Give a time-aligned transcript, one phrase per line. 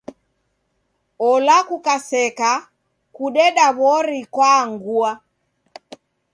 [1.29, 2.51] Ola kukaseka
[3.15, 5.11] kudeda w'ori kwaangua.